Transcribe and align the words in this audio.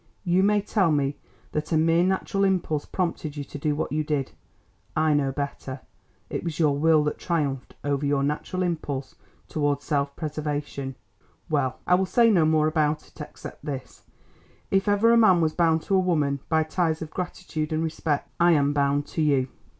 You 0.23 0.41
may 0.41 0.63
tell 0.63 0.91
me 0.91 1.15
that 1.51 1.71
a 1.71 1.77
mere 1.77 2.03
natural 2.03 2.43
impulse 2.43 2.85
prompted 2.87 3.37
you 3.37 3.43
to 3.43 3.57
do 3.59 3.75
what 3.75 3.91
you 3.91 4.03
did. 4.03 4.31
I 4.95 5.13
know 5.13 5.31
better. 5.31 5.81
It 6.27 6.43
was 6.43 6.57
your 6.57 6.75
will 6.75 7.03
that 7.03 7.19
triumphed 7.19 7.75
over 7.83 8.03
your 8.03 8.23
natural 8.23 8.63
impulse 8.63 9.13
towards 9.47 9.83
self 9.85 10.15
preservation. 10.15 10.95
Well, 11.51 11.77
I 11.85 11.93
will 11.93 12.07
say 12.07 12.31
no 12.31 12.45
more 12.47 12.65
about 12.67 13.05
it, 13.09 13.21
except 13.21 13.63
this: 13.63 14.01
If 14.71 14.87
ever 14.87 15.13
a 15.13 15.17
man 15.17 15.39
was 15.39 15.53
bound 15.53 15.83
to 15.83 15.95
a 15.95 15.99
woman 15.99 16.39
by 16.49 16.63
ties 16.63 17.03
of 17.03 17.11
gratitude 17.11 17.71
and 17.71 17.83
respect, 17.83 18.27
I 18.39 18.53
am 18.53 18.73
bound 18.73 19.05
to 19.09 19.21
you. 19.21 19.49